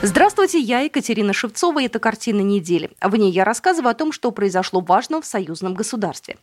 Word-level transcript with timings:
Здравствуйте, 0.00 0.60
я 0.60 0.80
Екатерина 0.80 1.32
Шевцова, 1.32 1.80
и 1.80 1.86
это 1.86 1.98
«Картина 1.98 2.40
недели». 2.40 2.90
В 3.02 3.16
ней 3.16 3.32
я 3.32 3.44
рассказываю 3.44 3.90
о 3.90 3.94
том, 3.94 4.12
что 4.12 4.30
произошло 4.30 4.80
важного 4.80 5.22
в 5.22 5.26
союзном 5.26 5.74
государстве. 5.74 6.36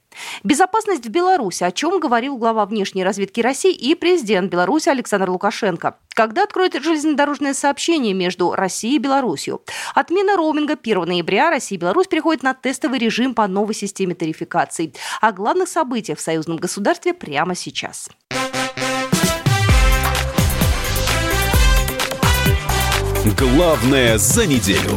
Безопасность 0.44 1.06
в 1.06 1.10
Беларуси, 1.10 1.64
о 1.64 1.72
чем 1.72 2.02
говорил 2.02 2.36
глава 2.36 2.66
внешней 2.66 3.06
разведки 3.06 3.40
России 3.40 3.72
и 3.72 3.96
президент 3.96 4.52
Беларуси 4.52 4.90
Александр 4.90 5.30
Лукашенко. 5.30 5.96
Когда 6.10 6.44
откроют 6.44 6.74
железнодорожное 6.74 7.54
сообщение 7.54 8.14
между 8.14 8.54
Россией 8.54 8.98
и 8.98 9.00
Беларусью? 9.00 9.62
Отмена 9.94 10.36
роуминга 10.36 10.74
1 10.74 11.06
ноября 11.06 11.50
Россия 11.50 11.78
и 11.78 11.82
Беларусь 11.82 12.08
переходят 12.08 12.44
на 12.44 12.54
тестовый 12.54 13.00
режим 13.00 13.34
по 13.34 13.48
новой 13.48 13.74
системе 13.74 14.16
тарификации. 14.16 14.94
О 15.22 15.32
главных 15.32 15.70
событиях 15.70 16.18
в 16.18 16.22
союзном 16.22 16.58
государстве 16.58 17.14
прямо 17.14 17.56
сейчас. 17.56 18.10
Главное 23.34 24.20
за 24.20 24.46
неделю. 24.46 24.92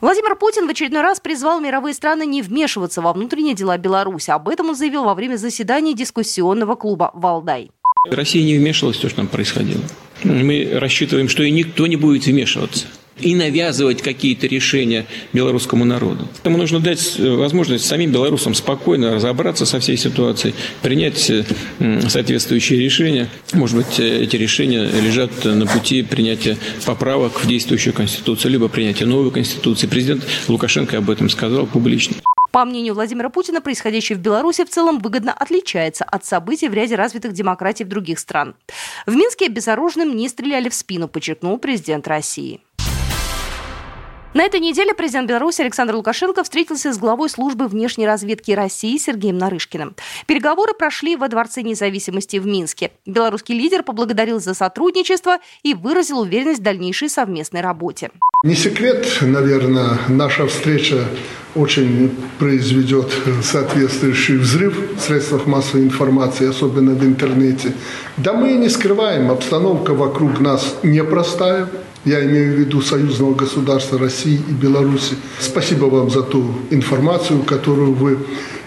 Владимир 0.00 0.34
Путин 0.34 0.66
в 0.66 0.70
очередной 0.70 1.02
раз 1.02 1.20
призвал 1.20 1.60
мировые 1.60 1.94
страны 1.94 2.26
не 2.26 2.42
вмешиваться 2.42 3.00
во 3.00 3.12
внутренние 3.12 3.54
дела 3.54 3.78
Беларуси. 3.78 4.30
Об 4.30 4.48
этом 4.48 4.70
он 4.70 4.74
заявил 4.74 5.04
во 5.04 5.14
время 5.14 5.36
заседания 5.36 5.94
дискуссионного 5.94 6.74
клуба 6.74 7.12
«Валдай». 7.14 7.70
Россия 8.10 8.42
не 8.42 8.58
вмешивалась 8.58 8.96
в 8.96 9.02
то, 9.02 9.08
что 9.08 9.18
там 9.18 9.28
происходило. 9.28 9.82
Мы 10.24 10.70
рассчитываем, 10.72 11.28
что 11.28 11.44
и 11.44 11.50
никто 11.52 11.86
не 11.86 11.94
будет 11.94 12.26
вмешиваться 12.26 12.86
и 13.22 13.34
навязывать 13.34 14.02
какие-то 14.02 14.46
решения 14.46 15.06
белорусскому 15.32 15.84
народу. 15.84 16.28
Поэтому 16.34 16.58
нужно 16.58 16.80
дать 16.80 17.18
возможность 17.18 17.86
самим 17.86 18.12
белорусам 18.12 18.54
спокойно 18.54 19.14
разобраться 19.14 19.66
со 19.66 19.80
всей 19.80 19.96
ситуацией, 19.96 20.54
принять 20.82 21.30
соответствующие 22.08 22.80
решения. 22.80 23.28
Может 23.52 23.76
быть, 23.76 24.00
эти 24.00 24.36
решения 24.36 24.84
лежат 24.84 25.44
на 25.44 25.66
пути 25.66 26.02
принятия 26.02 26.56
поправок 26.84 27.44
в 27.44 27.46
действующую 27.46 27.94
Конституцию, 27.94 28.52
либо 28.52 28.68
принятия 28.68 29.06
новой 29.06 29.30
Конституции. 29.30 29.86
Президент 29.86 30.24
Лукашенко 30.48 30.98
об 30.98 31.10
этом 31.10 31.28
сказал 31.28 31.66
публично. 31.66 32.16
По 32.52 32.64
мнению 32.64 32.94
Владимира 32.94 33.28
Путина, 33.28 33.60
происходящее 33.60 34.18
в 34.18 34.20
Беларуси 34.20 34.64
в 34.64 34.68
целом 34.68 34.98
выгодно 34.98 35.32
отличается 35.32 36.02
от 36.02 36.24
событий 36.24 36.68
в 36.68 36.74
ряде 36.74 36.96
развитых 36.96 37.32
демократий 37.32 37.84
в 37.84 37.88
других 37.88 38.18
стран. 38.18 38.56
В 39.06 39.14
Минске 39.14 39.48
безоружным 39.48 40.16
не 40.16 40.28
стреляли 40.28 40.68
в 40.68 40.74
спину, 40.74 41.06
подчеркнул 41.06 41.58
президент 41.58 42.08
России. 42.08 42.60
На 44.32 44.44
этой 44.44 44.60
неделе 44.60 44.94
президент 44.94 45.28
Беларуси 45.28 45.60
Александр 45.60 45.96
Лукашенко 45.96 46.44
встретился 46.44 46.92
с 46.92 46.98
главой 46.98 47.28
службы 47.28 47.66
внешней 47.66 48.06
разведки 48.06 48.52
России 48.52 48.96
Сергеем 48.96 49.36
Нарышкиным. 49.38 49.96
Переговоры 50.28 50.72
прошли 50.72 51.16
во 51.16 51.26
Дворце 51.26 51.62
независимости 51.62 52.36
в 52.36 52.46
Минске. 52.46 52.92
Белорусский 53.06 53.58
лидер 53.58 53.82
поблагодарил 53.82 54.38
за 54.38 54.54
сотрудничество 54.54 55.38
и 55.64 55.74
выразил 55.74 56.20
уверенность 56.20 56.60
в 56.60 56.62
дальнейшей 56.62 57.08
совместной 57.08 57.60
работе. 57.60 58.12
Не 58.44 58.54
секрет, 58.54 59.18
наверное, 59.20 59.98
наша 60.06 60.46
встреча 60.46 61.06
очень 61.56 62.16
произведет 62.38 63.12
соответствующий 63.42 64.36
взрыв 64.36 64.96
в 64.96 65.00
средствах 65.00 65.46
массовой 65.46 65.82
информации, 65.82 66.48
особенно 66.48 66.92
в 66.92 67.04
интернете. 67.04 67.72
Да 68.16 68.32
мы 68.32 68.52
и 68.52 68.56
не 68.56 68.68
скрываем, 68.68 69.28
обстановка 69.32 69.92
вокруг 69.92 70.38
нас 70.38 70.76
непростая. 70.84 71.68
Я 72.04 72.24
имею 72.24 72.54
в 72.54 72.58
виду 72.58 72.80
союзного 72.80 73.34
государства 73.34 73.98
России 73.98 74.40
и 74.48 74.52
Беларуси. 74.52 75.16
Спасибо 75.38 75.84
вам 75.84 76.10
за 76.10 76.22
ту 76.22 76.54
информацию, 76.70 77.42
которую 77.42 77.92
вы 77.92 78.18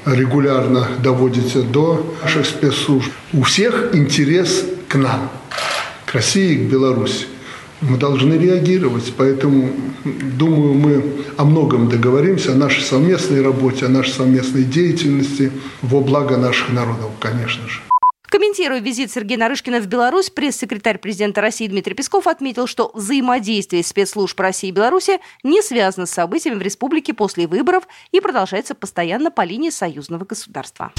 регулярно 0.05 0.88
доводите 1.01 1.61
до 1.61 2.16
наших 2.22 2.45
спецслужб. 2.45 3.11
У 3.33 3.41
всех 3.41 3.89
интерес 3.93 4.66
к 4.88 4.95
нам, 4.95 5.31
к 6.05 6.13
России 6.13 6.53
и 6.53 6.67
к 6.67 6.69
Беларуси. 6.69 7.25
Мы 7.81 7.97
должны 7.97 8.35
реагировать, 8.35 9.13
поэтому, 9.17 9.72
думаю, 10.05 10.73
мы 10.73 11.03
о 11.35 11.43
многом 11.43 11.89
договоримся, 11.89 12.51
о 12.51 12.55
нашей 12.55 12.83
совместной 12.83 13.41
работе, 13.41 13.88
о 13.88 13.89
нашей 13.89 14.13
совместной 14.13 14.63
деятельности 14.63 15.51
во 15.81 15.99
благо 16.01 16.38
наших 16.38 16.72
народов, 16.72 17.09
конечно 17.19 17.67
же. 17.67 17.81
Комментируя 18.33 18.79
визит 18.79 19.11
Сергея 19.11 19.38
Нарышкина 19.38 19.79
в 19.79 19.85
Беларусь, 19.85 20.31
пресс-секретарь 20.31 20.97
президента 20.97 21.39
России 21.39 21.67
Дмитрий 21.67 21.94
Песков 21.94 22.25
отметил, 22.25 22.66
что 22.66 22.89
взаимодействие 22.95 23.83
спецслужб 23.83 24.39
России 24.39 24.69
и 24.69 24.71
Беларуси 24.71 25.19
не 25.44 25.61
связано 25.61 26.07
с 26.07 26.13
событиями 26.13 26.55
в 26.55 26.63
республике 26.63 27.13
после 27.13 27.45
выборов 27.45 27.83
и 28.11 28.19
продолжается 28.19 28.73
постоянно 28.73 29.29
по 29.29 29.43
линии 29.43 29.69
союзного 29.69 30.25
государства. 30.25 30.91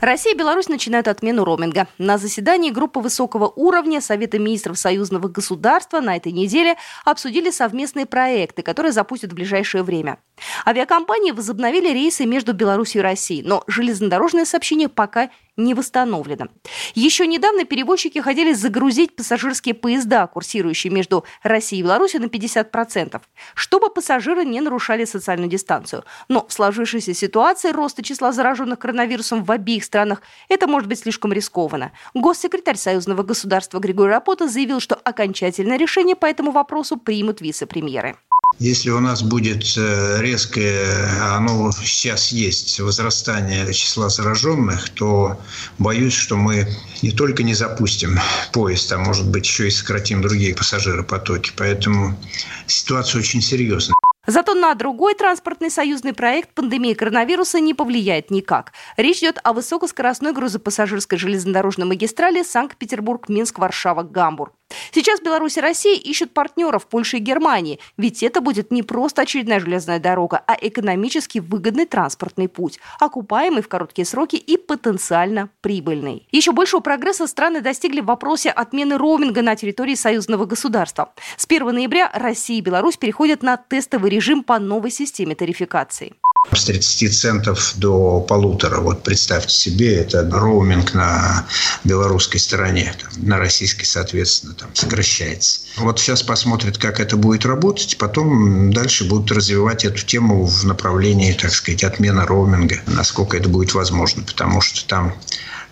Россия 0.00 0.32
и 0.32 0.36
Беларусь 0.36 0.68
начинают 0.68 1.08
отмену 1.08 1.44
роуминга. 1.44 1.88
На 1.98 2.18
заседании 2.18 2.70
группы 2.70 3.00
высокого 3.00 3.48
уровня 3.48 4.00
Совета 4.00 4.38
министров 4.38 4.78
союзного 4.78 5.26
государства 5.26 6.00
на 6.00 6.16
этой 6.16 6.30
неделе 6.30 6.76
обсудили 7.04 7.50
совместные 7.50 8.06
проекты, 8.06 8.62
которые 8.62 8.92
запустят 8.92 9.32
в 9.32 9.34
ближайшее 9.34 9.82
время. 9.82 10.18
Авиакомпании 10.64 11.32
возобновили 11.32 11.92
рейсы 11.92 12.26
между 12.26 12.52
Беларусью 12.52 13.00
и 13.00 13.02
Россией, 13.02 13.42
но 13.42 13.64
железнодорожное 13.66 14.44
сообщение 14.44 14.88
пока 14.88 15.30
не 15.58 15.74
восстановлено. 15.74 16.46
Еще 16.94 17.26
недавно 17.26 17.64
перевозчики 17.64 18.20
хотели 18.20 18.52
загрузить 18.54 19.14
пассажирские 19.14 19.74
поезда, 19.74 20.26
курсирующие 20.26 20.90
между 20.90 21.24
Россией 21.42 21.80
и 21.80 21.84
Беларусью, 21.84 22.22
на 22.22 22.26
50%, 22.26 23.20
чтобы 23.54 23.90
пассажиры 23.90 24.44
не 24.44 24.60
нарушали 24.60 25.04
социальную 25.04 25.50
дистанцию. 25.50 26.04
Но 26.28 26.46
в 26.46 26.52
сложившейся 26.52 27.12
ситуации 27.12 27.70
роста 27.70 28.02
числа 28.02 28.32
зараженных 28.32 28.78
коронавирусом 28.78 29.44
в 29.44 29.50
обеих 29.50 29.84
странах 29.84 30.22
это 30.48 30.66
может 30.66 30.88
быть 30.88 31.00
слишком 31.00 31.32
рискованно. 31.32 31.92
Госсекретарь 32.14 32.76
Союзного 32.76 33.22
государства 33.24 33.80
Григорий 33.80 34.12
Рапота 34.12 34.48
заявил, 34.48 34.80
что 34.80 34.94
окончательное 34.94 35.76
решение 35.76 36.14
по 36.14 36.26
этому 36.26 36.52
вопросу 36.52 36.96
примут 36.96 37.40
вице-премьеры. 37.40 38.16
Если 38.58 38.90
у 38.90 38.98
нас 38.98 39.22
будет 39.22 39.62
резкое, 39.76 41.36
оно 41.36 41.70
сейчас 41.70 42.32
есть, 42.32 42.80
возрастание 42.80 43.72
числа 43.72 44.08
зараженных, 44.08 44.90
то 44.90 45.40
боюсь, 45.78 46.14
что 46.14 46.36
мы 46.36 46.66
не 47.00 47.12
только 47.12 47.44
не 47.44 47.54
запустим 47.54 48.18
поезд, 48.52 48.90
а 48.90 48.98
может 48.98 49.30
быть 49.30 49.46
еще 49.46 49.68
и 49.68 49.70
сократим 49.70 50.22
другие 50.22 50.56
пассажиропотоки. 50.56 51.52
Поэтому 51.56 52.18
ситуация 52.66 53.20
очень 53.20 53.42
серьезная. 53.42 53.94
Зато 54.26 54.54
на 54.54 54.74
другой 54.74 55.14
транспортный 55.14 55.70
союзный 55.70 56.12
проект 56.12 56.52
пандемии 56.52 56.94
коронавируса 56.94 57.60
не 57.60 57.74
повлияет 57.74 58.30
никак. 58.30 58.72
Речь 58.96 59.18
идет 59.18 59.38
о 59.44 59.52
высокоскоростной 59.52 60.32
грузопассажирской 60.32 61.16
железнодорожной 61.16 61.86
магистрали 61.86 62.42
Санкт-Петербург, 62.42 63.28
Минск, 63.28 63.60
Варшава, 63.60 64.02
Гамбург. 64.02 64.52
Сейчас 64.92 65.20
Беларусь 65.20 65.56
и 65.56 65.60
Россия 65.60 65.96
ищут 65.96 66.32
партнеров 66.32 66.84
в 66.84 66.86
Польше 66.86 67.18
и 67.18 67.20
Германии, 67.20 67.78
ведь 67.96 68.22
это 68.22 68.40
будет 68.40 68.70
не 68.70 68.82
просто 68.82 69.22
очередная 69.22 69.60
железная 69.60 69.98
дорога, 69.98 70.42
а 70.46 70.56
экономически 70.60 71.38
выгодный 71.38 71.86
транспортный 71.86 72.48
путь, 72.48 72.78
окупаемый 73.00 73.62
в 73.62 73.68
короткие 73.68 74.04
сроки 74.06 74.36
и 74.36 74.56
потенциально 74.56 75.50
прибыльный. 75.60 76.26
Еще 76.30 76.52
большего 76.52 76.80
прогресса 76.80 77.26
страны 77.26 77.60
достигли 77.60 78.00
в 78.00 78.06
вопросе 78.06 78.50
отмены 78.50 78.98
роуминга 78.98 79.42
на 79.42 79.56
территории 79.56 79.94
союзного 79.94 80.44
государства. 80.44 81.12
С 81.36 81.46
1 81.46 81.66
ноября 81.66 82.10
Россия 82.14 82.58
и 82.58 82.62
Беларусь 82.62 82.96
переходят 82.96 83.42
на 83.42 83.56
тестовый 83.56 84.10
режим 84.10 84.42
по 84.42 84.58
новой 84.58 84.90
системе 84.90 85.34
тарификации. 85.34 86.14
С 86.52 86.64
30 86.64 87.14
центов 87.14 87.74
до 87.76 88.20
полутора. 88.20 88.80
Вот 88.80 89.02
представьте 89.02 89.54
себе, 89.54 89.96
это 89.96 90.26
роуминг 90.30 90.94
на 90.94 91.46
белорусской 91.84 92.38
стороне, 92.40 92.94
там, 92.98 93.10
на 93.26 93.38
российской, 93.38 93.84
соответственно, 93.84 94.54
там 94.54 94.70
сокращается. 94.72 95.60
Вот 95.76 95.98
сейчас 95.98 96.22
посмотрят, 96.22 96.78
как 96.78 97.00
это 97.00 97.16
будет 97.16 97.44
работать, 97.44 97.98
потом 97.98 98.72
дальше 98.72 99.04
будут 99.04 99.32
развивать 99.32 99.84
эту 99.84 100.06
тему 100.06 100.46
в 100.46 100.64
направлении, 100.64 101.32
так 101.32 101.50
сказать, 101.50 101.84
отмены 101.84 102.24
роуминга, 102.24 102.80
насколько 102.86 103.36
это 103.36 103.48
будет 103.48 103.74
возможно, 103.74 104.22
потому 104.22 104.60
что 104.60 104.86
там 104.86 105.14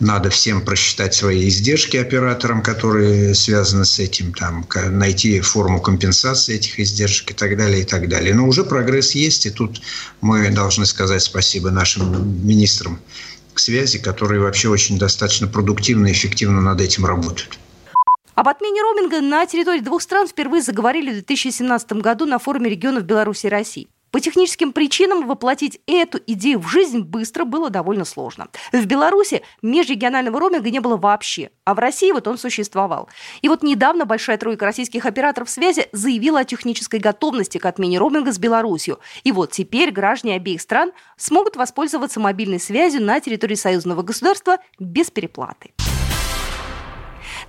надо 0.00 0.30
всем 0.30 0.64
просчитать 0.64 1.14
свои 1.14 1.48
издержки 1.48 1.96
операторам, 1.96 2.62
которые 2.62 3.34
связаны 3.34 3.84
с 3.84 3.98
этим, 3.98 4.32
там, 4.32 4.66
найти 4.90 5.40
форму 5.40 5.80
компенсации 5.80 6.54
этих 6.56 6.78
издержек 6.80 7.30
и 7.30 7.34
так 7.34 7.56
далее, 7.56 7.82
и 7.82 7.84
так 7.84 8.08
далее. 8.08 8.34
Но 8.34 8.46
уже 8.46 8.64
прогресс 8.64 9.12
есть, 9.12 9.46
и 9.46 9.50
тут 9.50 9.80
мы 10.20 10.50
должны 10.50 10.86
сказать 10.86 11.22
спасибо 11.22 11.70
нашим 11.70 12.46
министрам 12.46 13.00
связи, 13.58 13.98
которые 13.98 14.40
вообще 14.40 14.68
очень 14.68 14.98
достаточно 14.98 15.46
продуктивно 15.46 16.08
и 16.08 16.12
эффективно 16.12 16.60
над 16.60 16.80
этим 16.80 17.06
работают. 17.06 17.58
Об 18.34 18.48
отмене 18.48 18.82
роуминга 18.82 19.22
на 19.22 19.46
территории 19.46 19.80
двух 19.80 20.02
стран 20.02 20.28
впервые 20.28 20.62
заговорили 20.62 21.08
в 21.08 21.14
2017 21.14 21.92
году 21.94 22.26
на 22.26 22.38
форуме 22.38 22.68
регионов 22.68 23.04
Беларуси 23.04 23.46
и 23.46 23.48
России. 23.48 23.88
По 24.16 24.20
техническим 24.20 24.72
причинам 24.72 25.26
воплотить 25.26 25.78
эту 25.86 26.18
идею 26.26 26.58
в 26.58 26.66
жизнь 26.68 27.00
быстро 27.00 27.44
было 27.44 27.68
довольно 27.68 28.06
сложно. 28.06 28.48
В 28.72 28.86
Беларуси 28.86 29.42
межрегионального 29.60 30.40
роуминга 30.40 30.70
не 30.70 30.80
было 30.80 30.96
вообще, 30.96 31.50
а 31.66 31.74
в 31.74 31.78
России 31.78 32.10
вот 32.12 32.26
он 32.26 32.38
существовал. 32.38 33.10
И 33.42 33.50
вот 33.50 33.62
недавно 33.62 34.06
большая 34.06 34.38
тройка 34.38 34.64
российских 34.64 35.04
операторов 35.04 35.50
связи 35.50 35.88
заявила 35.92 36.40
о 36.40 36.44
технической 36.46 36.98
готовности 36.98 37.58
к 37.58 37.66
отмене 37.66 37.98
роуминга 37.98 38.32
с 38.32 38.38
Беларусью. 38.38 39.00
И 39.22 39.32
вот 39.32 39.52
теперь 39.52 39.90
граждане 39.90 40.36
обеих 40.36 40.62
стран 40.62 40.92
смогут 41.18 41.56
воспользоваться 41.56 42.18
мобильной 42.18 42.58
связью 42.58 43.02
на 43.02 43.20
территории 43.20 43.54
союзного 43.54 44.00
государства 44.00 44.56
без 44.78 45.10
переплаты. 45.10 45.74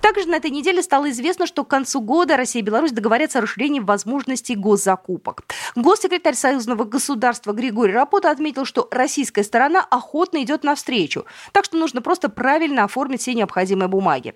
Также 0.00 0.28
на 0.28 0.36
этой 0.36 0.50
неделе 0.50 0.82
стало 0.82 1.10
известно, 1.10 1.46
что 1.46 1.64
к 1.64 1.68
концу 1.68 2.00
года 2.00 2.36
Россия 2.36 2.62
и 2.62 2.64
Беларусь 2.64 2.92
договорятся 2.92 3.38
о 3.38 3.42
расширении 3.42 3.80
возможностей 3.80 4.54
госзакупок. 4.54 5.44
Госсекретарь 5.76 6.34
союзного 6.34 6.84
государства 6.84 7.52
Григорий 7.52 7.92
Рапота 7.92 8.30
отметил, 8.30 8.64
что 8.64 8.88
российская 8.90 9.42
сторона 9.42 9.84
охотно 9.90 10.42
идет 10.42 10.64
навстречу, 10.64 11.26
так 11.52 11.64
что 11.64 11.76
нужно 11.76 12.02
просто 12.02 12.28
правильно 12.28 12.84
оформить 12.84 13.20
все 13.20 13.34
необходимые 13.34 13.88
бумаги. 13.88 14.34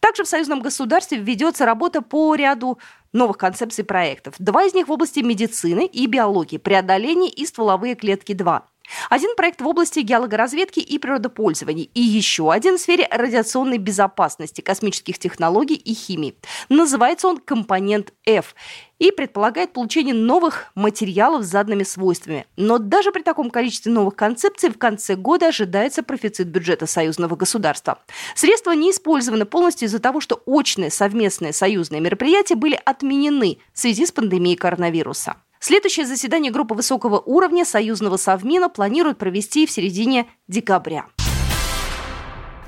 Также 0.00 0.24
в 0.24 0.28
союзном 0.28 0.60
государстве 0.60 1.18
ведется 1.18 1.66
работа 1.66 2.02
по 2.02 2.34
ряду 2.34 2.78
новых 3.12 3.36
концепций 3.38 3.84
проектов. 3.84 4.34
Два 4.38 4.64
из 4.64 4.74
них 4.74 4.88
в 4.88 4.92
области 4.92 5.20
медицины 5.20 5.86
и 5.86 6.06
биологии, 6.06 6.56
преодоление 6.56 7.30
и 7.30 7.44
стволовые 7.46 7.94
клетки 7.94 8.32
2. 8.32 8.71
Один 9.10 9.34
проект 9.36 9.60
в 9.60 9.66
области 9.66 10.00
геологоразведки 10.00 10.80
и 10.80 10.98
природопользования, 10.98 11.88
и 11.94 12.00
еще 12.00 12.52
один 12.52 12.78
в 12.78 12.80
сфере 12.80 13.08
радиационной 13.10 13.78
безопасности, 13.78 14.60
космических 14.60 15.18
технологий 15.18 15.76
и 15.76 15.94
химии. 15.94 16.36
Называется 16.68 17.28
он 17.28 17.38
«Компонент 17.38 18.12
F» 18.26 18.54
и 18.98 19.10
предполагает 19.10 19.72
получение 19.72 20.14
новых 20.14 20.70
материалов 20.76 21.42
с 21.42 21.48
заданными 21.48 21.82
свойствами. 21.82 22.46
Но 22.56 22.78
даже 22.78 23.10
при 23.10 23.22
таком 23.22 23.50
количестве 23.50 23.90
новых 23.90 24.14
концепций 24.14 24.70
в 24.70 24.78
конце 24.78 25.16
года 25.16 25.48
ожидается 25.48 26.04
профицит 26.04 26.46
бюджета 26.48 26.86
союзного 26.86 27.34
государства. 27.34 27.98
Средства 28.36 28.70
не 28.72 28.92
использованы 28.92 29.44
полностью 29.44 29.88
из-за 29.88 29.98
того, 29.98 30.20
что 30.20 30.40
очные 30.46 30.90
совместные 30.90 31.52
союзные 31.52 32.00
мероприятия 32.00 32.54
были 32.54 32.80
отменены 32.84 33.58
в 33.72 33.80
связи 33.80 34.06
с 34.06 34.12
пандемией 34.12 34.56
коронавируса. 34.56 35.36
Следующее 35.62 36.06
заседание 36.06 36.50
группы 36.50 36.74
высокого 36.74 37.20
уровня 37.20 37.64
союзного 37.64 38.16
совмина 38.16 38.68
планируют 38.68 39.18
провести 39.18 39.64
в 39.64 39.70
середине 39.70 40.26
декабря. 40.48 41.06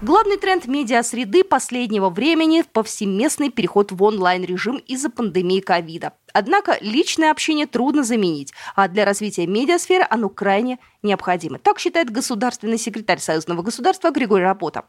Главный 0.04 0.36
тренд 0.36 0.66
медиасреды 0.66 1.44
последнего 1.44 2.10
времени– 2.10 2.62
повсеместный 2.74 3.48
переход 3.48 3.90
в 3.90 4.02
онлайн-режим 4.02 4.76
из-за 4.86 5.08
пандемии 5.08 5.60
ковида. 5.60 6.12
Однако 6.34 6.76
личное 6.82 7.30
общение 7.30 7.66
трудно 7.66 8.04
заменить, 8.04 8.52
а 8.76 8.88
для 8.88 9.06
развития 9.06 9.46
медиасферы 9.46 10.04
оно 10.10 10.28
крайне 10.28 10.78
необходимо. 11.02 11.58
Так 11.58 11.78
считает 11.78 12.10
государственный 12.10 12.76
секретарь 12.76 13.18
Союзного 13.18 13.62
государства 13.62 14.10
Григорий 14.10 14.44
Работа. 14.44 14.82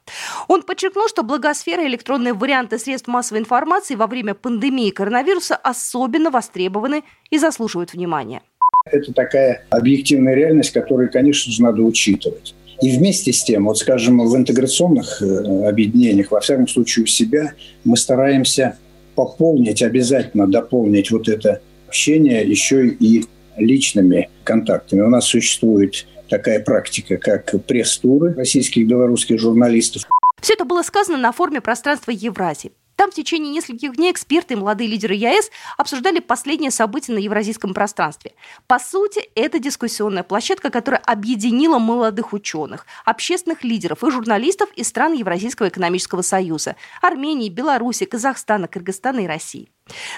Он 0.50 0.64
подчеркнул, 0.64 1.08
что 1.08 1.24
благосфера 1.24 1.86
и 1.86 1.88
электронные 1.88 2.34
варианты 2.34 2.78
средств 2.78 3.08
массовой 3.08 3.40
информации 3.40 3.96
во 3.96 4.08
время 4.08 4.34
пандемии 4.34 4.90
коронавируса 4.90 5.56
особенно 5.56 6.30
востребованы 6.30 7.06
и 7.30 7.38
заслуживают 7.38 7.94
внимания. 7.94 8.42
Это 8.84 9.14
такая 9.14 9.66
объективная 9.70 10.36
реальность, 10.36 10.72
которую, 10.72 11.10
конечно 11.10 11.54
же, 11.54 11.64
надо 11.64 11.84
учитывать. 11.84 12.54
И 12.82 12.98
вместе 12.98 13.32
с 13.32 13.44
тем, 13.44 13.66
вот 13.66 13.78
скажем, 13.78 14.20
в 14.20 14.36
интеграционных 14.36 15.22
э, 15.22 15.68
объединениях, 15.68 16.32
во 16.32 16.40
всяком 16.40 16.68
случае 16.68 17.04
у 17.04 17.08
себя, 17.08 17.54
мы 17.84 17.98
стараемся 17.98 18.78
пополнить, 19.16 19.82
обязательно 19.82 20.48
дополнить 20.48 21.12
вот 21.12 21.30
это 21.30 21.62
общение 21.88 22.44
еще 22.44 22.88
и 22.88 23.26
личными 23.58 24.30
контактами. 24.44 25.02
У 25.02 25.10
нас 25.10 25.26
существует 25.26 26.06
такая 26.28 26.60
практика, 26.60 27.18
как 27.18 27.54
пресс-туры 27.66 28.34
российских 28.34 28.88
белорусских 28.88 29.40
журналистов. 29.40 30.04
Все 30.42 30.54
это 30.54 30.66
было 30.66 30.84
сказано 30.84 31.18
на 31.18 31.32
форуме 31.32 31.62
пространства 31.62 32.12
Евразии. 32.12 32.72
Там 33.06 33.12
в 33.12 33.16
течение 33.16 33.54
нескольких 33.54 33.98
дней 33.98 34.12
эксперты 34.12 34.56
и 34.56 34.58
молодые 34.58 34.90
лидеры 34.90 35.14
ЕАЭС 35.14 35.52
обсуждали 35.78 36.18
последние 36.18 36.72
события 36.72 37.14
на 37.14 37.20
евразийском 37.20 37.72
пространстве. 37.72 38.34
По 38.66 38.80
сути, 38.80 39.30
это 39.36 39.60
дискуссионная 39.60 40.24
площадка, 40.24 40.72
которая 40.72 41.04
объединила 41.06 41.78
молодых 41.78 42.34
ученых, 42.34 42.88
общественных 43.06 43.64
лидеров 43.64 44.04
и 44.04 44.10
журналистов 44.10 44.72
из 44.76 44.88
стран 44.88 45.14
Евразийского 45.14 45.68
экономического 45.68 46.24
союза– 46.24 46.78
Армении, 47.04 47.50
Беларуси, 47.50 48.06
Казахстана, 48.06 48.68
Кыргызстана 48.68 49.20
и 49.20 49.28
России. 49.28 49.70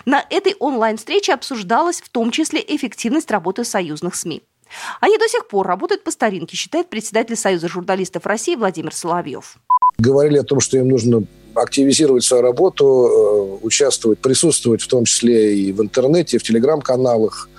На 0.06 0.26
этой 0.30 0.56
онлайн-встрече 0.58 1.34
обсуждалась 1.34 2.00
в 2.00 2.08
том 2.08 2.32
числе 2.32 2.64
эффективность 2.66 3.30
работы 3.32 3.66
союзных 3.66 4.16
СМИ. 4.16 4.44
Они 5.02 5.18
до 5.18 5.28
сих 5.28 5.50
пор 5.50 5.68
работают 5.68 6.06
по 6.06 6.12
старинке, 6.12 6.56
считает 6.56 6.90
председатель 6.90 7.36
Союза 7.36 7.68
журналистов 7.68 8.26
России 8.26 8.56
Владимир 8.56 8.94
Соловьев. 8.94 9.58
Говорили 9.98 10.38
о 10.38 10.44
том, 10.44 10.62
что 10.62 10.78
им 10.78 10.88
нужно 10.88 11.24
активизировать 11.62 12.24
свою 12.24 12.44
работу, 12.44 12.86
э, 12.86 13.66
участвовать, 13.66 14.20
присутствовать 14.20 14.82
в 14.82 14.88
том 14.88 15.06
числе 15.06 15.58
и 15.58 15.72
в 15.72 15.82
интернете, 15.82 16.38
и 16.38 16.40
в 16.40 16.44
телеграм-каналах, 16.44 17.50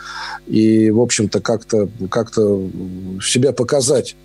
и, 0.46 0.90
в 0.90 1.00
общем-то, 1.00 1.40
как-то 1.40 1.88
как 2.10 2.32
себя 3.22 3.52
показать, 3.52 4.16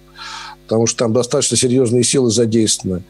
потому 0.67 0.87
что 0.87 0.99
там 0.99 1.13
достаточно 1.13 1.57
серьезные 1.57 2.03
силы 2.03 2.31
задействованы. 2.31 3.03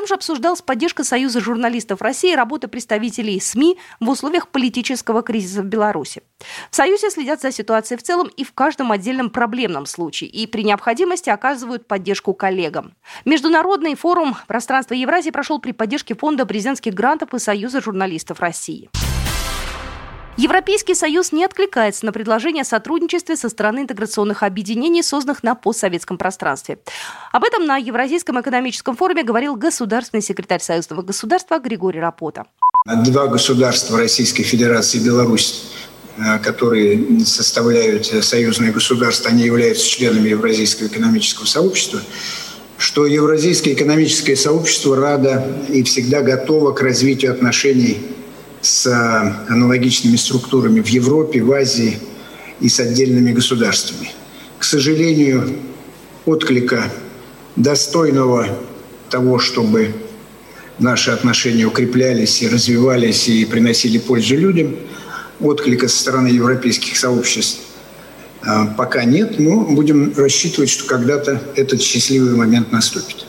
Там 0.00 0.06
же 0.06 0.14
обсуждалась 0.14 0.62
поддержка 0.62 1.04
Союза 1.04 1.40
журналистов 1.40 2.00
России 2.00 2.32
и 2.32 2.34
работа 2.34 2.68
представителей 2.68 3.38
СМИ 3.38 3.76
в 4.00 4.08
условиях 4.08 4.48
политического 4.48 5.20
кризиса 5.20 5.60
в 5.60 5.66
Беларуси. 5.66 6.22
В 6.70 6.76
Союзе 6.76 7.10
следят 7.10 7.42
за 7.42 7.52
ситуацией 7.52 7.98
в 7.98 8.02
целом 8.02 8.30
и 8.34 8.42
в 8.42 8.54
каждом 8.54 8.92
отдельном 8.92 9.28
проблемном 9.28 9.84
случае, 9.84 10.30
и 10.30 10.46
при 10.46 10.62
необходимости 10.62 11.28
оказывают 11.28 11.86
поддержку 11.86 12.32
коллегам. 12.32 12.94
Международный 13.26 13.94
форум 13.94 14.34
«Пространство 14.46 14.94
Евразии» 14.94 15.28
прошел 15.28 15.58
при 15.58 15.72
поддержке 15.72 16.14
Фонда 16.14 16.46
президентских 16.46 16.94
грантов 16.94 17.34
и 17.34 17.38
Союза 17.38 17.82
журналистов 17.82 18.40
России. 18.40 18.88
Европейский 20.36 20.94
Союз 20.94 21.32
не 21.32 21.44
откликается 21.44 22.06
на 22.06 22.12
предложение 22.12 22.62
о 22.62 22.64
сотрудничестве 22.64 23.36
со 23.36 23.48
стороны 23.48 23.80
интеграционных 23.80 24.42
объединений, 24.42 25.02
созданных 25.02 25.42
на 25.42 25.54
постсоветском 25.54 26.18
пространстве. 26.18 26.78
Об 27.32 27.44
этом 27.44 27.66
на 27.66 27.76
Евразийском 27.76 28.40
экономическом 28.40 28.96
форуме 28.96 29.22
говорил 29.22 29.56
государственный 29.56 30.22
секретарь 30.22 30.60
Союзного 30.60 31.02
государства 31.02 31.58
Григорий 31.58 32.00
Рапота. 32.00 32.46
Два 33.04 33.26
государства 33.26 33.98
Российской 33.98 34.44
Федерации 34.44 34.98
и 34.98 35.04
Беларусь 35.04 35.64
э, 36.16 36.38
которые 36.38 37.20
составляют 37.26 38.06
союзные 38.06 38.72
государства, 38.72 39.30
они 39.30 39.42
являются 39.42 39.86
членами 39.86 40.28
Евразийского 40.30 40.86
экономического 40.86 41.46
сообщества, 41.46 42.00
что 42.78 43.04
Евразийское 43.04 43.74
экономическое 43.74 44.36
сообщество 44.36 44.96
радо 44.96 45.44
и 45.68 45.82
всегда 45.82 46.22
готово 46.22 46.72
к 46.72 46.80
развитию 46.80 47.32
отношений 47.32 47.98
с 48.60 48.86
аналогичными 49.48 50.16
структурами 50.16 50.80
в 50.80 50.86
Европе, 50.88 51.42
в 51.42 51.52
Азии 51.52 51.98
и 52.60 52.68
с 52.68 52.78
отдельными 52.80 53.32
государствами. 53.32 54.10
К 54.58 54.64
сожалению, 54.64 55.56
отклика 56.26 56.84
достойного 57.56 58.48
того, 59.08 59.38
чтобы 59.38 59.94
наши 60.78 61.10
отношения 61.10 61.64
укреплялись 61.64 62.42
и 62.42 62.48
развивались 62.48 63.28
и 63.28 63.44
приносили 63.44 63.98
пользу 63.98 64.36
людям, 64.36 64.76
отклика 65.40 65.88
со 65.88 65.98
стороны 65.98 66.28
европейских 66.28 66.96
сообществ 66.96 67.60
а, 68.42 68.66
пока 68.66 69.04
нет, 69.04 69.38
но 69.38 69.60
будем 69.60 70.12
рассчитывать, 70.16 70.70
что 70.70 70.86
когда-то 70.86 71.42
этот 71.56 71.82
счастливый 71.82 72.34
момент 72.34 72.72
наступит. 72.72 73.26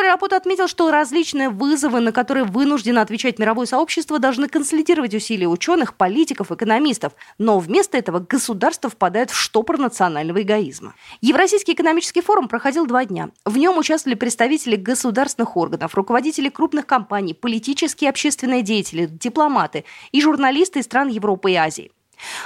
Григорий 0.00 0.12
Рапота 0.12 0.36
отметил, 0.38 0.66
что 0.66 0.90
различные 0.90 1.50
вызовы, 1.50 2.00
на 2.00 2.10
которые 2.10 2.46
вынуждено 2.46 3.02
отвечать 3.02 3.38
мировое 3.38 3.66
сообщество, 3.66 4.18
должны 4.18 4.48
консолидировать 4.48 5.14
усилия 5.14 5.46
ученых, 5.46 5.92
политиков, 5.92 6.50
экономистов. 6.50 7.12
Но 7.36 7.58
вместо 7.58 7.98
этого 7.98 8.18
государство 8.18 8.88
впадает 8.88 9.30
в 9.30 9.36
штопор 9.36 9.76
национального 9.76 10.40
эгоизма. 10.40 10.94
Евразийский 11.20 11.74
экономический 11.74 12.22
форум 12.22 12.48
проходил 12.48 12.86
два 12.86 13.04
дня. 13.04 13.28
В 13.44 13.58
нем 13.58 13.76
участвовали 13.76 14.16
представители 14.16 14.76
государственных 14.76 15.54
органов, 15.58 15.94
руководители 15.94 16.48
крупных 16.48 16.86
компаний, 16.86 17.34
политические 17.34 18.06
и 18.06 18.10
общественные 18.10 18.62
деятели, 18.62 19.04
дипломаты 19.04 19.84
и 20.12 20.22
журналисты 20.22 20.78
из 20.78 20.86
стран 20.86 21.08
Европы 21.08 21.52
и 21.52 21.56
Азии. 21.56 21.92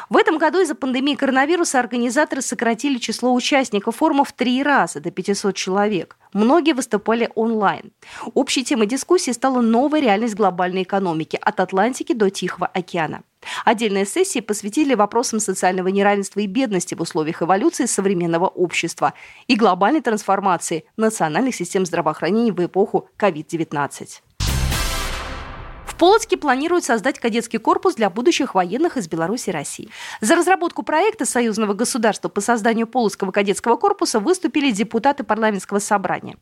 В 0.08 0.16
этом 0.16 0.38
году 0.38 0.60
из-за 0.60 0.74
пандемии 0.74 1.14
коронавируса 1.14 1.80
организаторы 1.80 2.42
сократили 2.42 2.98
число 2.98 3.34
участников 3.34 3.96
форума 3.96 4.24
в 4.24 4.32
три 4.32 4.62
раза, 4.62 5.00
до 5.00 5.10
500 5.10 5.54
человек. 5.54 6.16
Многие 6.32 6.72
выступали 6.72 7.30
онлайн. 7.34 7.92
Общей 8.34 8.64
темой 8.64 8.86
дискуссии 8.86 9.30
стала 9.30 9.60
новая 9.60 10.00
реальность 10.00 10.34
глобальной 10.34 10.82
экономики 10.82 11.38
от 11.40 11.60
Атлантики 11.60 12.12
до 12.12 12.30
Тихого 12.30 12.66
океана. 12.66 13.22
Отдельные 13.64 14.06
сессии 14.06 14.40
посвятили 14.40 14.94
вопросам 14.94 15.38
социального 15.38 15.88
неравенства 15.88 16.40
и 16.40 16.46
бедности 16.46 16.94
в 16.94 17.00
условиях 17.00 17.42
эволюции 17.42 17.86
современного 17.86 18.46
общества 18.46 19.14
и 19.46 19.54
глобальной 19.54 20.00
трансформации 20.00 20.84
национальных 20.96 21.54
систем 21.54 21.84
здравоохранения 21.86 22.52
в 22.52 22.64
эпоху 22.64 23.08
COVID-19. 23.18 24.22
Полоцке 26.04 26.36
планируют 26.36 26.84
создать 26.84 27.18
кадетский 27.18 27.58
корпус 27.58 27.94
для 27.94 28.10
будущих 28.10 28.54
военных 28.54 28.98
из 28.98 29.08
Беларуси 29.08 29.48
и 29.48 29.52
России. 29.52 29.88
За 30.20 30.36
разработку 30.36 30.82
проекта 30.82 31.24
союзного 31.24 31.72
государства 31.72 32.28
по 32.28 32.42
созданию 32.42 32.86
Полоцкого 32.86 33.30
кадетского 33.30 33.76
корпуса 33.76 34.20
выступили 34.20 34.70
депутаты 34.70 35.24
парламентского 35.24 35.78
собрания. 35.78 36.36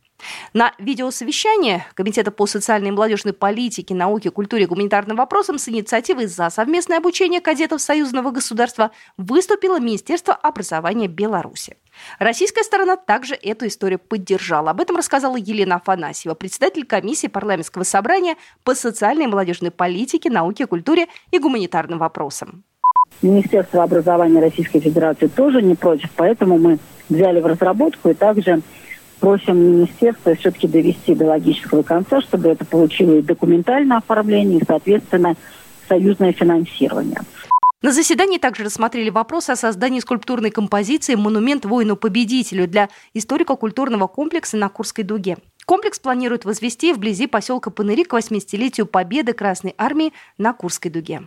На 0.53 0.73
видеосовещание 0.77 1.85
Комитета 1.95 2.31
по 2.31 2.45
социальной 2.45 2.89
и 2.89 2.91
молодежной 2.91 3.33
политике, 3.33 3.93
науке, 3.93 4.31
культуре 4.31 4.63
и 4.63 4.67
гуманитарным 4.67 5.17
вопросам 5.17 5.57
с 5.57 5.67
инициативой 5.69 6.27
за 6.27 6.49
совместное 6.49 6.97
обучение 6.97 7.41
кадетов 7.41 7.81
союзного 7.81 8.31
государства 8.31 8.91
выступило 9.17 9.79
Министерство 9.79 10.33
образования 10.33 11.07
Беларуси. 11.07 11.77
Российская 12.19 12.63
сторона 12.63 12.97
также 12.97 13.35
эту 13.35 13.67
историю 13.67 13.99
поддержала. 13.99 14.71
Об 14.71 14.81
этом 14.81 14.97
рассказала 14.97 15.37
Елена 15.37 15.75
Афанасьева, 15.75 16.33
председатель 16.33 16.85
комиссии 16.85 17.27
парламентского 17.27 17.83
собрания 17.83 18.35
по 18.63 18.75
социальной 18.75 19.25
и 19.25 19.27
молодежной 19.27 19.71
политике, 19.71 20.29
науке, 20.29 20.65
культуре 20.65 21.07
и 21.31 21.39
гуманитарным 21.39 21.99
вопросам. 21.99 22.63
Министерство 23.21 23.83
образования 23.83 24.41
Российской 24.41 24.79
Федерации 24.79 25.27
тоже 25.27 25.61
не 25.61 25.75
против, 25.75 26.09
поэтому 26.15 26.57
мы 26.57 26.79
взяли 27.09 27.39
в 27.39 27.45
разработку 27.45 28.09
и 28.09 28.13
также 28.13 28.61
просим 29.23 29.57
министерство 29.57 30.35
все-таки 30.35 30.67
довести 30.67 31.15
до 31.15 31.27
логического 31.27 31.81
конца, 31.81 32.19
чтобы 32.19 32.49
это 32.49 32.65
получило 32.65 33.13
и 33.13 33.21
документальное 33.21 33.99
оформление, 33.99 34.59
и, 34.59 34.65
соответственно, 34.67 35.35
союзное 35.87 36.33
финансирование. 36.33 37.21
На 37.81 37.93
заседании 37.93 38.37
также 38.37 38.65
рассмотрели 38.65 39.09
вопрос 39.09 39.49
о 39.49 39.55
создании 39.55 40.01
скульптурной 40.01 40.51
композиции 40.51 41.15
«Монумент 41.15 41.63
воину-победителю» 41.63 42.67
для 42.67 42.89
историко-культурного 43.13 44.07
комплекса 44.07 44.57
на 44.57 44.67
Курской 44.67 45.05
дуге. 45.05 45.37
Комплекс 45.65 45.99
планируют 45.99 46.43
возвести 46.43 46.91
вблизи 46.91 47.27
поселка 47.27 47.69
Паныри 47.69 48.03
к 48.03 48.13
80-летию 48.13 48.87
победы 48.87 49.31
Красной 49.31 49.73
Армии 49.77 50.11
на 50.37 50.51
Курской 50.51 50.91
дуге. 50.91 51.21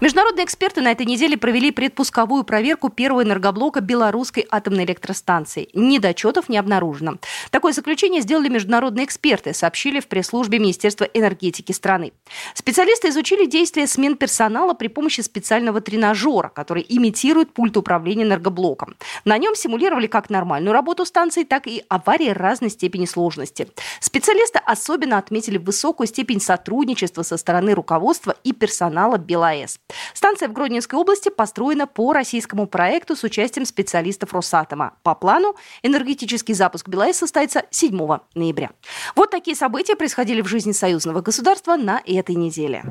Международные 0.00 0.44
эксперты 0.44 0.80
на 0.80 0.90
этой 0.90 1.06
неделе 1.06 1.36
провели 1.36 1.70
предпусковую 1.70 2.44
проверку 2.44 2.88
первого 2.88 3.22
энергоблока 3.22 3.80
белорусской 3.80 4.46
атомной 4.50 4.84
электростанции. 4.84 5.68
Недочетов 5.72 6.48
не 6.48 6.58
обнаружено. 6.58 7.14
Такое 7.54 7.72
заключение 7.72 8.20
сделали 8.20 8.48
международные 8.48 9.06
эксперты, 9.06 9.54
сообщили 9.54 10.00
в 10.00 10.08
пресс-службе 10.08 10.58
Министерства 10.58 11.04
энергетики 11.04 11.70
страны. 11.70 12.12
Специалисты 12.52 13.10
изучили 13.10 13.46
действия 13.46 13.86
смен 13.86 14.16
персонала 14.16 14.74
при 14.74 14.88
помощи 14.88 15.20
специального 15.20 15.80
тренажера, 15.80 16.48
который 16.48 16.84
имитирует 16.88 17.54
пульт 17.54 17.76
управления 17.76 18.24
энергоблоком. 18.24 18.96
На 19.24 19.38
нем 19.38 19.54
симулировали 19.54 20.08
как 20.08 20.30
нормальную 20.30 20.72
работу 20.72 21.04
станции, 21.04 21.44
так 21.44 21.68
и 21.68 21.84
аварии 21.88 22.30
разной 22.30 22.70
степени 22.70 23.06
сложности. 23.06 23.68
Специалисты 24.00 24.58
особенно 24.58 25.16
отметили 25.16 25.56
высокую 25.56 26.08
степень 26.08 26.40
сотрудничества 26.40 27.22
со 27.22 27.36
стороны 27.36 27.74
руководства 27.74 28.34
и 28.42 28.52
персонала 28.52 29.16
БелАЭС. 29.16 29.78
Станция 30.12 30.48
в 30.48 30.52
Гродненской 30.52 30.98
области 30.98 31.28
построена 31.28 31.86
по 31.86 32.12
российскому 32.12 32.66
проекту 32.66 33.14
с 33.14 33.22
участием 33.22 33.64
специалистов 33.64 34.34
Росатома. 34.34 34.94
По 35.04 35.14
плану 35.14 35.54
энергетический 35.84 36.54
запуск 36.54 36.88
БелАЭС 36.88 37.22
состоится 37.48 37.62
7 37.70 38.18
ноября. 38.34 38.70
Вот 39.16 39.30
такие 39.30 39.56
события 39.56 39.96
происходили 39.96 40.40
в 40.40 40.48
жизни 40.48 40.72
союзного 40.72 41.20
государства 41.20 41.76
на 41.76 42.00
этой 42.06 42.34
неделе. 42.34 42.84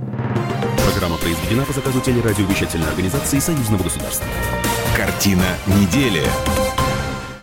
Программа 0.92 1.18
произведена 1.18 1.66
по 1.66 1.74
заказу 1.74 2.02
телерадиовещательной 2.02 2.88
организации 2.88 3.40
союзного 3.40 3.84
государства. 3.84 4.28
Картина 4.96 5.46
недели. 5.68 6.24